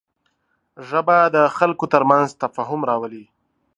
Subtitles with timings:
[0.87, 3.25] ژبه د خلکو تر منځ تفاهم راولي